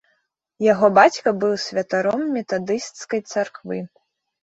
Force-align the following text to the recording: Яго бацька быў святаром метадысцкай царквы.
Яго 0.67 0.89
бацька 0.99 1.27
быў 1.45 1.53
святаром 1.67 2.27
метадысцкай 2.41 3.25
царквы. 3.31 3.77